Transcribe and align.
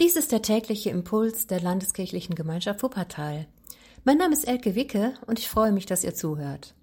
Dies 0.00 0.16
ist 0.16 0.32
der 0.32 0.42
tägliche 0.42 0.90
Impuls 0.90 1.46
der 1.46 1.60
Landeskirchlichen 1.60 2.34
Gemeinschaft 2.34 2.82
Wuppertal. 2.82 3.46
Mein 4.02 4.18
Name 4.18 4.32
ist 4.32 4.42
Elke 4.42 4.74
Wicke 4.74 5.14
und 5.28 5.38
ich 5.38 5.48
freue 5.48 5.70
mich, 5.70 5.86
dass 5.86 6.02
ihr 6.02 6.16
zuhört. 6.16 6.74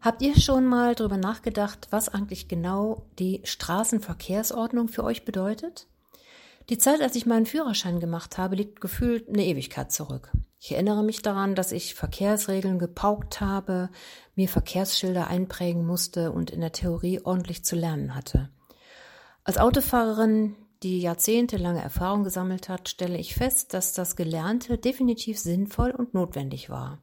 Habt 0.00 0.20
ihr 0.22 0.36
schon 0.36 0.66
mal 0.66 0.96
darüber 0.96 1.16
nachgedacht, 1.16 1.86
was 1.90 2.08
eigentlich 2.08 2.48
genau 2.48 3.06
die 3.20 3.40
Straßenverkehrsordnung 3.44 4.88
für 4.88 5.04
euch 5.04 5.24
bedeutet? 5.24 5.86
Die 6.70 6.78
Zeit, 6.78 7.02
als 7.02 7.14
ich 7.14 7.24
meinen 7.24 7.46
Führerschein 7.46 8.00
gemacht 8.00 8.36
habe, 8.36 8.56
liegt 8.56 8.80
gefühlt 8.80 9.28
eine 9.28 9.46
Ewigkeit 9.46 9.92
zurück. 9.92 10.32
Ich 10.58 10.72
erinnere 10.72 11.04
mich 11.04 11.22
daran, 11.22 11.54
dass 11.54 11.70
ich 11.70 11.94
Verkehrsregeln 11.94 12.80
gepaukt 12.80 13.40
habe, 13.40 13.90
mir 14.34 14.48
Verkehrsschilder 14.48 15.28
einprägen 15.28 15.86
musste 15.86 16.32
und 16.32 16.50
in 16.50 16.62
der 16.62 16.72
Theorie 16.72 17.20
ordentlich 17.22 17.64
zu 17.64 17.76
lernen 17.76 18.16
hatte. 18.16 18.50
Als 19.44 19.56
Autofahrerin 19.56 20.56
die 20.82 21.00
jahrzehntelange 21.00 21.82
Erfahrung 21.82 22.24
gesammelt 22.24 22.68
hat, 22.68 22.88
stelle 22.88 23.18
ich 23.18 23.34
fest, 23.34 23.74
dass 23.74 23.92
das 23.92 24.16
Gelernte 24.16 24.78
definitiv 24.78 25.38
sinnvoll 25.38 25.90
und 25.90 26.14
notwendig 26.14 26.70
war. 26.70 26.98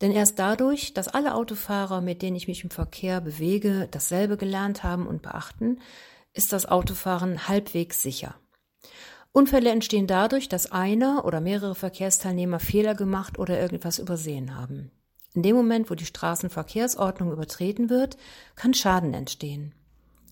Denn 0.00 0.12
erst 0.12 0.38
dadurch, 0.38 0.94
dass 0.94 1.08
alle 1.08 1.34
Autofahrer, 1.34 2.00
mit 2.00 2.22
denen 2.22 2.36
ich 2.36 2.48
mich 2.48 2.64
im 2.64 2.70
Verkehr 2.70 3.20
bewege, 3.20 3.86
dasselbe 3.90 4.36
gelernt 4.36 4.82
haben 4.82 5.06
und 5.06 5.22
beachten, 5.22 5.78
ist 6.32 6.52
das 6.52 6.66
Autofahren 6.66 7.48
halbwegs 7.48 8.02
sicher. 8.02 8.34
Unfälle 9.32 9.70
entstehen 9.70 10.06
dadurch, 10.06 10.48
dass 10.48 10.72
einer 10.72 11.24
oder 11.24 11.40
mehrere 11.40 11.74
Verkehrsteilnehmer 11.74 12.58
Fehler 12.58 12.94
gemacht 12.94 13.38
oder 13.38 13.60
irgendetwas 13.60 13.98
übersehen 13.98 14.56
haben. 14.56 14.90
In 15.34 15.42
dem 15.42 15.54
Moment, 15.54 15.90
wo 15.90 15.94
die 15.94 16.06
Straßenverkehrsordnung 16.06 17.30
übertreten 17.30 17.90
wird, 17.90 18.16
kann 18.56 18.74
Schaden 18.74 19.14
entstehen. 19.14 19.74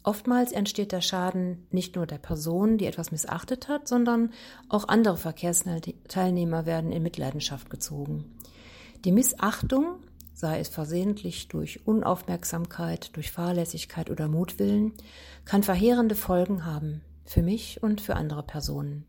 Oftmals 0.02 0.52
entsteht 0.52 0.92
der 0.92 1.00
Schaden 1.00 1.66
nicht 1.70 1.96
nur 1.96 2.06
der 2.06 2.18
Person, 2.18 2.78
die 2.78 2.86
etwas 2.86 3.10
missachtet 3.10 3.68
hat, 3.68 3.88
sondern 3.88 4.32
auch 4.68 4.88
andere 4.88 5.16
Verkehrsteilnehmer 5.16 6.66
werden 6.66 6.92
in 6.92 7.02
Mitleidenschaft 7.02 7.68
gezogen. 7.68 8.36
Die 9.04 9.12
Missachtung, 9.12 9.98
sei 10.32 10.60
es 10.60 10.68
versehentlich 10.68 11.48
durch 11.48 11.86
Unaufmerksamkeit, 11.86 13.14
durch 13.16 13.32
Fahrlässigkeit 13.32 14.10
oder 14.10 14.28
Mutwillen, 14.28 14.92
kann 15.44 15.62
verheerende 15.62 16.14
Folgen 16.14 16.64
haben, 16.64 17.02
für 17.24 17.42
mich 17.42 17.82
und 17.82 18.00
für 18.00 18.16
andere 18.16 18.42
Personen. 18.42 19.04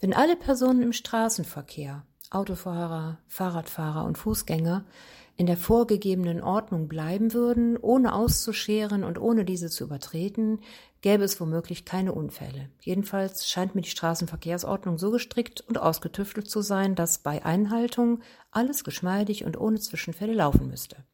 Wenn 0.00 0.14
alle 0.14 0.36
Personen 0.36 0.82
im 0.82 0.92
Straßenverkehr, 0.92 2.04
Autofahrer, 2.30 3.18
Fahrradfahrer 3.28 4.04
und 4.04 4.16
Fußgänger, 4.16 4.84
in 5.36 5.46
der 5.46 5.56
vorgegebenen 5.56 6.42
Ordnung 6.42 6.88
bleiben 6.88 7.32
würden, 7.32 7.76
ohne 7.76 8.14
auszuscheren 8.14 9.04
und 9.04 9.18
ohne 9.18 9.44
diese 9.44 9.70
zu 9.70 9.84
übertreten, 9.84 10.60
gäbe 11.00 11.24
es 11.24 11.40
womöglich 11.40 11.84
keine 11.84 12.12
Unfälle. 12.12 12.68
Jedenfalls 12.80 13.48
scheint 13.48 13.74
mir 13.74 13.82
die 13.82 13.90
Straßenverkehrsordnung 13.90 14.98
so 14.98 15.10
gestrickt 15.10 15.62
und 15.62 15.78
ausgetüftelt 15.78 16.48
zu 16.48 16.60
sein, 16.60 16.94
dass 16.94 17.18
bei 17.18 17.44
Einhaltung 17.44 18.20
alles 18.50 18.84
geschmeidig 18.84 19.44
und 19.44 19.58
ohne 19.58 19.80
Zwischenfälle 19.80 20.34
laufen 20.34 20.68
müsste. 20.68 21.04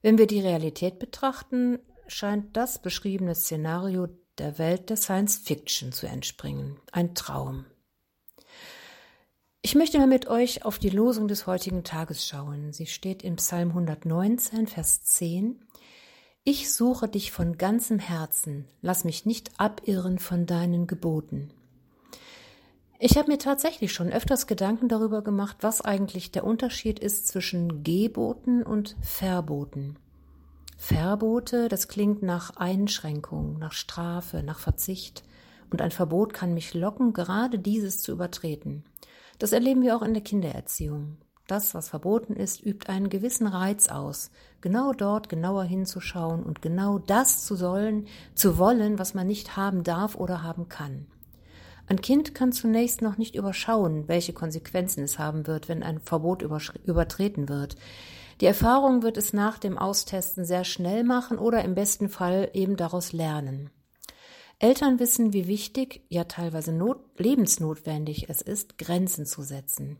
Wenn 0.00 0.18
wir 0.18 0.26
die 0.26 0.40
Realität 0.40 0.98
betrachten, 0.98 1.78
scheint 2.06 2.56
das 2.56 2.80
beschriebene 2.80 3.34
Szenario 3.34 4.08
der 4.38 4.58
Welt 4.58 4.90
der 4.90 4.96
Science 4.96 5.36
Fiction 5.36 5.92
zu 5.92 6.06
entspringen. 6.06 6.76
Ein 6.92 7.14
Traum. 7.14 7.66
Ich 9.66 9.74
möchte 9.74 9.96
mal 9.98 10.06
mit 10.06 10.26
euch 10.26 10.66
auf 10.66 10.78
die 10.78 10.90
Losung 10.90 11.26
des 11.26 11.46
heutigen 11.46 11.84
Tages 11.84 12.26
schauen. 12.28 12.74
Sie 12.74 12.84
steht 12.84 13.22
in 13.22 13.36
Psalm 13.36 13.70
119, 13.70 14.66
Vers 14.66 15.04
10. 15.04 15.58
Ich 16.44 16.70
suche 16.70 17.08
dich 17.08 17.32
von 17.32 17.56
ganzem 17.56 17.98
Herzen, 17.98 18.66
lass 18.82 19.04
mich 19.04 19.24
nicht 19.24 19.58
abirren 19.58 20.18
von 20.18 20.44
deinen 20.44 20.86
Geboten. 20.86 21.50
Ich 22.98 23.16
habe 23.16 23.30
mir 23.30 23.38
tatsächlich 23.38 23.94
schon 23.94 24.12
öfters 24.12 24.46
Gedanken 24.46 24.88
darüber 24.88 25.22
gemacht, 25.22 25.56
was 25.60 25.80
eigentlich 25.80 26.30
der 26.30 26.44
Unterschied 26.44 26.98
ist 26.98 27.26
zwischen 27.28 27.82
Geboten 27.82 28.64
und 28.64 28.96
Verboten. 29.00 29.96
Verbote, 30.76 31.68
das 31.68 31.88
klingt 31.88 32.22
nach 32.22 32.54
Einschränkung, 32.56 33.58
nach 33.58 33.72
Strafe, 33.72 34.42
nach 34.42 34.58
Verzicht, 34.58 35.24
und 35.70 35.80
ein 35.80 35.90
Verbot 35.90 36.34
kann 36.34 36.52
mich 36.52 36.74
locken, 36.74 37.14
gerade 37.14 37.58
dieses 37.58 38.00
zu 38.00 38.12
übertreten. 38.12 38.84
Das 39.38 39.52
erleben 39.52 39.82
wir 39.82 39.96
auch 39.96 40.02
in 40.02 40.14
der 40.14 40.22
Kindererziehung. 40.22 41.18
Das, 41.46 41.74
was 41.74 41.90
verboten 41.90 42.34
ist, 42.34 42.64
übt 42.64 42.88
einen 42.88 43.10
gewissen 43.10 43.46
Reiz 43.46 43.88
aus, 43.88 44.30
genau 44.62 44.92
dort 44.94 45.28
genauer 45.28 45.64
hinzuschauen 45.64 46.42
und 46.42 46.62
genau 46.62 46.98
das 46.98 47.44
zu 47.44 47.54
sollen, 47.54 48.06
zu 48.34 48.56
wollen, 48.56 48.98
was 48.98 49.12
man 49.12 49.26
nicht 49.26 49.56
haben 49.56 49.84
darf 49.84 50.14
oder 50.14 50.42
haben 50.42 50.70
kann. 50.70 51.06
Ein 51.86 52.00
Kind 52.00 52.34
kann 52.34 52.52
zunächst 52.52 53.02
noch 53.02 53.18
nicht 53.18 53.34
überschauen, 53.34 54.08
welche 54.08 54.32
Konsequenzen 54.32 55.04
es 55.04 55.18
haben 55.18 55.46
wird, 55.46 55.68
wenn 55.68 55.82
ein 55.82 56.00
Verbot 56.00 56.40
übertreten 56.42 57.50
wird. 57.50 57.76
Die 58.40 58.46
Erfahrung 58.46 59.02
wird 59.02 59.18
es 59.18 59.34
nach 59.34 59.58
dem 59.58 59.76
Austesten 59.76 60.46
sehr 60.46 60.64
schnell 60.64 61.04
machen 61.04 61.38
oder 61.38 61.62
im 61.62 61.74
besten 61.74 62.08
Fall 62.08 62.48
eben 62.54 62.76
daraus 62.76 63.12
lernen. 63.12 63.70
Eltern 64.64 64.98
wissen, 64.98 65.34
wie 65.34 65.46
wichtig, 65.46 66.00
ja 66.08 66.24
teilweise 66.24 66.72
not, 66.72 66.96
lebensnotwendig 67.18 68.30
es 68.30 68.40
ist, 68.40 68.78
Grenzen 68.78 69.26
zu 69.26 69.42
setzen. 69.42 69.98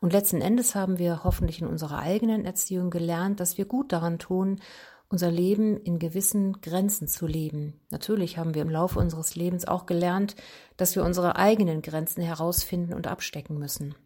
Und 0.00 0.14
letzten 0.14 0.40
Endes 0.40 0.74
haben 0.74 0.98
wir 0.98 1.22
hoffentlich 1.22 1.60
in 1.60 1.66
unserer 1.66 1.98
eigenen 1.98 2.46
Erziehung 2.46 2.88
gelernt, 2.88 3.40
dass 3.40 3.58
wir 3.58 3.66
gut 3.66 3.92
daran 3.92 4.18
tun, 4.18 4.62
unser 5.10 5.30
Leben 5.30 5.76
in 5.82 5.98
gewissen 5.98 6.62
Grenzen 6.62 7.08
zu 7.08 7.26
leben. 7.26 7.78
Natürlich 7.90 8.38
haben 8.38 8.54
wir 8.54 8.62
im 8.62 8.70
Laufe 8.70 8.98
unseres 8.98 9.36
Lebens 9.36 9.68
auch 9.68 9.84
gelernt, 9.84 10.34
dass 10.78 10.96
wir 10.96 11.04
unsere 11.04 11.36
eigenen 11.36 11.82
Grenzen 11.82 12.22
herausfinden 12.22 12.94
und 12.94 13.06
abstecken 13.06 13.58
müssen. 13.58 13.96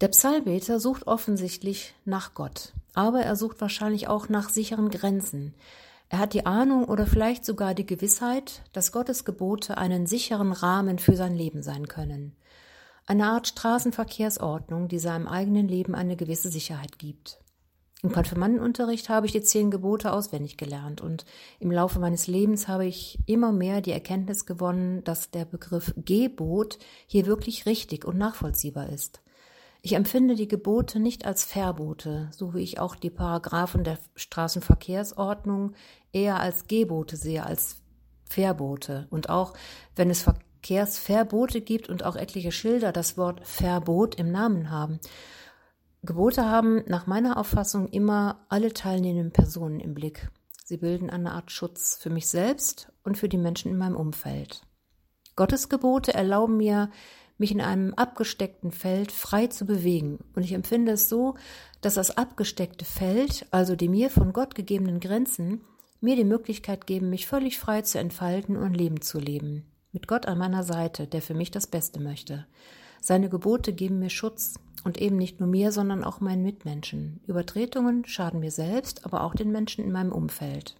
Der 0.00 0.06
Psalmbeter 0.06 0.78
sucht 0.78 1.08
offensichtlich 1.08 1.96
nach 2.04 2.32
Gott, 2.34 2.74
aber 2.94 3.22
er 3.22 3.34
sucht 3.34 3.60
wahrscheinlich 3.60 4.06
auch 4.06 4.28
nach 4.28 4.50
sicheren 4.50 4.88
Grenzen. 4.88 5.56
Er 6.10 6.18
hat 6.18 6.32
die 6.32 6.46
Ahnung 6.46 6.84
oder 6.84 7.06
vielleicht 7.06 7.44
sogar 7.44 7.74
die 7.74 7.86
Gewissheit, 7.86 8.62
dass 8.72 8.92
Gottes 8.92 9.24
Gebote 9.24 9.76
einen 9.76 10.06
sicheren 10.06 10.52
Rahmen 10.52 10.98
für 10.98 11.16
sein 11.16 11.34
Leben 11.34 11.62
sein 11.62 11.86
können. 11.86 12.34
Eine 13.06 13.26
Art 13.26 13.48
Straßenverkehrsordnung, 13.48 14.88
die 14.88 14.98
seinem 14.98 15.26
eigenen 15.26 15.68
Leben 15.68 15.94
eine 15.94 16.16
gewisse 16.16 16.50
Sicherheit 16.50 16.98
gibt. 16.98 17.40
Im 18.02 18.12
Konfirmandenunterricht 18.12 19.08
habe 19.08 19.26
ich 19.26 19.32
die 19.32 19.42
zehn 19.42 19.70
Gebote 19.70 20.12
auswendig 20.12 20.56
gelernt 20.56 21.00
und 21.00 21.24
im 21.58 21.72
Laufe 21.72 21.98
meines 21.98 22.28
Lebens 22.28 22.68
habe 22.68 22.86
ich 22.86 23.18
immer 23.26 23.50
mehr 23.50 23.80
die 23.80 23.90
Erkenntnis 23.90 24.46
gewonnen, 24.46 25.02
dass 25.02 25.30
der 25.30 25.44
Begriff 25.44 25.92
Gebot 25.96 26.78
hier 27.06 27.26
wirklich 27.26 27.66
richtig 27.66 28.04
und 28.04 28.16
nachvollziehbar 28.16 28.88
ist. 28.88 29.20
Ich 29.80 29.94
empfinde 29.94 30.34
die 30.34 30.48
Gebote 30.48 30.98
nicht 30.98 31.24
als 31.24 31.44
Verbote, 31.44 32.28
so 32.32 32.54
wie 32.54 32.62
ich 32.62 32.80
auch 32.80 32.96
die 32.96 33.10
Paragraphen 33.10 33.84
der 33.84 33.98
Straßenverkehrsordnung 34.16 35.74
eher 36.12 36.40
als 36.40 36.66
Gebote 36.66 37.16
sehe, 37.16 37.46
als 37.46 37.76
Verbote. 38.24 39.06
Und 39.10 39.30
auch 39.30 39.54
wenn 39.94 40.10
es 40.10 40.22
Verkehrsverbote 40.22 41.60
gibt 41.60 41.88
und 41.88 42.04
auch 42.04 42.16
etliche 42.16 42.52
Schilder 42.52 42.92
das 42.92 43.16
Wort 43.16 43.46
Verbot 43.46 44.16
im 44.16 44.32
Namen 44.32 44.70
haben. 44.70 44.98
Gebote 46.02 46.44
haben 46.44 46.82
nach 46.86 47.06
meiner 47.06 47.36
Auffassung 47.36 47.88
immer 47.88 48.44
alle 48.48 48.72
teilnehmenden 48.72 49.32
Personen 49.32 49.80
im 49.80 49.94
Blick. 49.94 50.28
Sie 50.64 50.76
bilden 50.76 51.10
eine 51.10 51.32
Art 51.32 51.50
Schutz 51.50 51.96
für 52.00 52.10
mich 52.10 52.26
selbst 52.28 52.92
und 53.02 53.16
für 53.16 53.28
die 53.28 53.38
Menschen 53.38 53.70
in 53.70 53.78
meinem 53.78 53.96
Umfeld. 53.96 54.62
Gottes 55.34 55.68
Gebote 55.68 56.12
erlauben 56.12 56.56
mir, 56.56 56.90
mich 57.38 57.52
in 57.52 57.60
einem 57.60 57.94
abgesteckten 57.94 58.72
Feld 58.72 59.12
frei 59.12 59.46
zu 59.46 59.64
bewegen. 59.64 60.18
Und 60.34 60.42
ich 60.42 60.52
empfinde 60.52 60.92
es 60.92 61.08
so, 61.08 61.36
dass 61.80 61.94
das 61.94 62.16
abgesteckte 62.16 62.84
Feld, 62.84 63.46
also 63.50 63.76
die 63.76 63.88
mir 63.88 64.10
von 64.10 64.32
Gott 64.32 64.54
gegebenen 64.54 65.00
Grenzen, 65.00 65.62
mir 66.00 66.16
die 66.16 66.24
Möglichkeit 66.24 66.86
geben, 66.86 67.10
mich 67.10 67.26
völlig 67.26 67.58
frei 67.58 67.82
zu 67.82 67.98
entfalten 67.98 68.56
und 68.56 68.74
Leben 68.74 69.00
zu 69.00 69.18
leben. 69.18 69.64
Mit 69.92 70.06
Gott 70.06 70.26
an 70.26 70.38
meiner 70.38 70.64
Seite, 70.64 71.06
der 71.06 71.22
für 71.22 71.34
mich 71.34 71.50
das 71.50 71.66
Beste 71.66 72.00
möchte. 72.00 72.46
Seine 73.00 73.28
Gebote 73.28 73.72
geben 73.72 74.00
mir 74.00 74.10
Schutz 74.10 74.54
und 74.84 74.98
eben 74.98 75.16
nicht 75.16 75.40
nur 75.40 75.48
mir, 75.48 75.72
sondern 75.72 76.04
auch 76.04 76.20
meinen 76.20 76.42
Mitmenschen. 76.42 77.20
Übertretungen 77.26 78.04
schaden 78.04 78.40
mir 78.40 78.50
selbst, 78.50 79.04
aber 79.04 79.22
auch 79.22 79.34
den 79.34 79.50
Menschen 79.50 79.84
in 79.84 79.92
meinem 79.92 80.12
Umfeld. 80.12 80.76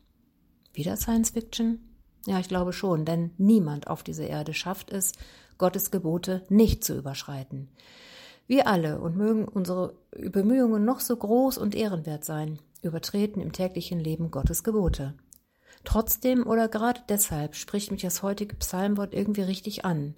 Wieder 0.72 0.96
Science 0.96 1.30
Fiction? 1.30 1.80
Ja, 2.26 2.38
ich 2.38 2.48
glaube 2.48 2.72
schon, 2.72 3.04
denn 3.04 3.30
niemand 3.38 3.86
auf 3.86 4.02
dieser 4.02 4.26
Erde 4.26 4.52
schafft 4.52 4.92
es, 4.92 5.12
Gottes 5.58 5.90
Gebote 5.90 6.44
nicht 6.48 6.84
zu 6.84 6.96
überschreiten. 6.96 7.68
Wir 8.46 8.66
alle 8.66 9.00
und 9.00 9.16
mögen 9.16 9.46
unsere 9.46 9.94
Bemühungen 10.10 10.84
noch 10.84 11.00
so 11.00 11.14
groß 11.16 11.58
und 11.58 11.74
ehrenwert 11.74 12.24
sein, 12.24 12.58
übertreten 12.80 13.42
im 13.42 13.52
täglichen 13.52 14.00
Leben 14.00 14.30
Gottes 14.30 14.64
Gebote. 14.64 15.14
Trotzdem 15.84 16.46
oder 16.46 16.68
gerade 16.68 17.02
deshalb 17.08 17.54
spricht 17.54 17.90
mich 17.90 18.02
das 18.02 18.22
heutige 18.22 18.56
Psalmwort 18.56 19.12
irgendwie 19.14 19.42
richtig 19.42 19.84
an. 19.84 20.14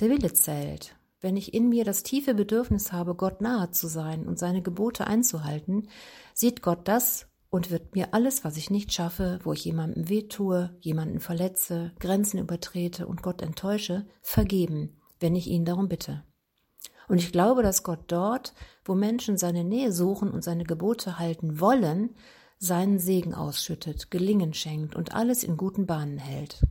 Der 0.00 0.10
Wille 0.10 0.32
zählt. 0.32 0.94
Wenn 1.20 1.36
ich 1.36 1.52
in 1.52 1.68
mir 1.68 1.84
das 1.84 2.02
tiefe 2.02 2.34
Bedürfnis 2.34 2.92
habe, 2.92 3.14
Gott 3.14 3.40
nahe 3.40 3.70
zu 3.70 3.88
sein 3.88 4.26
und 4.26 4.38
seine 4.38 4.62
Gebote 4.62 5.06
einzuhalten, 5.06 5.88
sieht 6.32 6.62
Gott 6.62 6.88
das 6.88 7.29
und 7.50 7.70
wird 7.70 7.94
mir 7.94 8.14
alles, 8.14 8.44
was 8.44 8.56
ich 8.56 8.70
nicht 8.70 8.92
schaffe, 8.92 9.40
wo 9.42 9.52
ich 9.52 9.64
jemandem 9.64 10.08
wehtue, 10.08 10.76
jemanden 10.80 11.20
verletze, 11.20 11.92
Grenzen 11.98 12.38
übertrete 12.38 13.06
und 13.06 13.22
Gott 13.22 13.42
enttäusche, 13.42 14.06
vergeben, 14.22 15.00
wenn 15.18 15.34
ich 15.34 15.48
ihn 15.48 15.64
darum 15.64 15.88
bitte. 15.88 16.24
Und 17.08 17.18
ich 17.18 17.32
glaube, 17.32 17.64
dass 17.64 17.82
Gott 17.82 18.04
dort, 18.06 18.54
wo 18.84 18.94
Menschen 18.94 19.36
seine 19.36 19.64
Nähe 19.64 19.90
suchen 19.92 20.30
und 20.30 20.44
seine 20.44 20.62
Gebote 20.62 21.18
halten 21.18 21.58
wollen, 21.58 22.14
seinen 22.58 23.00
Segen 23.00 23.34
ausschüttet, 23.34 24.12
Gelingen 24.12 24.54
schenkt 24.54 24.94
und 24.94 25.12
alles 25.12 25.42
in 25.42 25.56
guten 25.56 25.86
Bahnen 25.86 26.18
hält. 26.18 26.62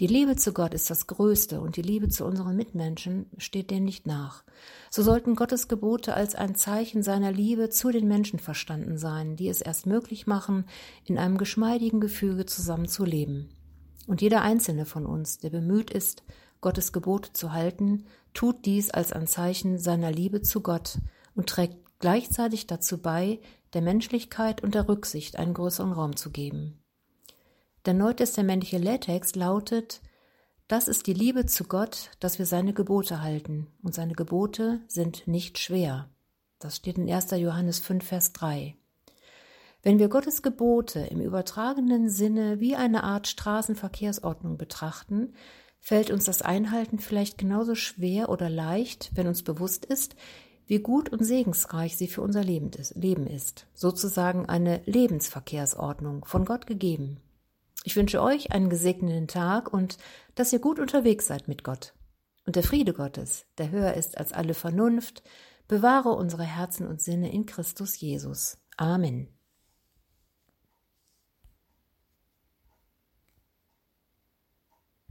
Die 0.00 0.06
Liebe 0.06 0.36
zu 0.36 0.52
Gott 0.52 0.72
ist 0.72 0.88
das 0.88 1.06
Größte 1.06 1.60
und 1.60 1.76
die 1.76 1.82
Liebe 1.82 2.08
zu 2.08 2.24
unseren 2.24 2.56
Mitmenschen 2.56 3.26
steht 3.36 3.70
dem 3.70 3.84
nicht 3.84 4.06
nach. 4.06 4.42
So 4.90 5.02
sollten 5.02 5.36
Gottes 5.36 5.68
Gebote 5.68 6.14
als 6.14 6.34
ein 6.34 6.54
Zeichen 6.54 7.02
seiner 7.02 7.30
Liebe 7.30 7.68
zu 7.68 7.90
den 7.90 8.08
Menschen 8.08 8.38
verstanden 8.38 8.96
sein, 8.96 9.36
die 9.36 9.48
es 9.48 9.60
erst 9.60 9.86
möglich 9.86 10.26
machen, 10.26 10.64
in 11.04 11.18
einem 11.18 11.36
geschmeidigen 11.36 12.00
Gefüge 12.00 12.46
zusammenzuleben. 12.46 13.50
Und 14.06 14.22
jeder 14.22 14.40
einzelne 14.40 14.86
von 14.86 15.04
uns, 15.04 15.38
der 15.38 15.50
bemüht 15.50 15.90
ist, 15.90 16.24
Gottes 16.62 16.92
Gebote 16.92 17.32
zu 17.34 17.52
halten, 17.52 18.06
tut 18.32 18.64
dies 18.64 18.90
als 18.90 19.12
ein 19.12 19.26
Zeichen 19.26 19.78
seiner 19.78 20.10
Liebe 20.10 20.40
zu 20.40 20.62
Gott 20.62 20.98
und 21.34 21.48
trägt 21.48 21.76
gleichzeitig 21.98 22.66
dazu 22.66 22.98
bei, 22.98 23.40
der 23.74 23.82
Menschlichkeit 23.82 24.62
und 24.62 24.74
der 24.74 24.88
Rücksicht 24.88 25.36
einen 25.36 25.54
größeren 25.54 25.92
Raum 25.92 26.16
zu 26.16 26.30
geben. 26.30 26.81
Der 27.84 27.94
neutestamentliche 27.94 28.78
Lehrtext 28.78 29.34
lautet, 29.34 30.02
das 30.68 30.86
ist 30.86 31.08
die 31.08 31.14
Liebe 31.14 31.46
zu 31.46 31.64
Gott, 31.64 32.10
dass 32.20 32.38
wir 32.38 32.46
seine 32.46 32.72
Gebote 32.72 33.22
halten, 33.22 33.66
und 33.82 33.92
seine 33.92 34.12
Gebote 34.12 34.80
sind 34.86 35.26
nicht 35.26 35.58
schwer. 35.58 36.08
Das 36.60 36.76
steht 36.76 36.96
in 36.96 37.12
1. 37.12 37.32
Johannes 37.32 37.80
5, 37.80 38.04
Vers 38.04 38.32
3. 38.34 38.76
Wenn 39.82 39.98
wir 39.98 40.08
Gottes 40.08 40.42
Gebote 40.42 41.00
im 41.00 41.20
übertragenen 41.20 42.08
Sinne 42.08 42.60
wie 42.60 42.76
eine 42.76 43.02
Art 43.02 43.26
Straßenverkehrsordnung 43.26 44.58
betrachten, 44.58 45.34
fällt 45.80 46.12
uns 46.12 46.24
das 46.24 46.40
Einhalten 46.40 47.00
vielleicht 47.00 47.36
genauso 47.36 47.74
schwer 47.74 48.28
oder 48.28 48.48
leicht, 48.48 49.10
wenn 49.14 49.26
uns 49.26 49.42
bewusst 49.42 49.84
ist, 49.84 50.14
wie 50.68 50.78
gut 50.78 51.08
und 51.08 51.24
segensreich 51.24 51.96
sie 51.96 52.06
für 52.06 52.22
unser 52.22 52.44
Leben 52.44 53.26
ist, 53.26 53.66
sozusagen 53.74 54.46
eine 54.46 54.82
Lebensverkehrsordnung 54.86 56.24
von 56.24 56.44
Gott 56.44 56.68
gegeben. 56.68 57.20
Ich 57.84 57.96
wünsche 57.96 58.22
euch 58.22 58.52
einen 58.52 58.70
gesegneten 58.70 59.28
Tag 59.28 59.72
und 59.72 59.98
dass 60.34 60.52
ihr 60.52 60.60
gut 60.60 60.78
unterwegs 60.78 61.26
seid 61.26 61.48
mit 61.48 61.64
Gott. 61.64 61.94
Und 62.46 62.56
der 62.56 62.62
Friede 62.62 62.92
Gottes, 62.92 63.46
der 63.58 63.70
höher 63.70 63.94
ist 63.94 64.18
als 64.18 64.32
alle 64.32 64.54
Vernunft, 64.54 65.22
bewahre 65.68 66.10
unsere 66.10 66.44
Herzen 66.44 66.86
und 66.86 67.00
Sinne 67.00 67.32
in 67.32 67.46
Christus 67.46 68.00
Jesus. 68.00 68.58
Amen. 68.76 69.28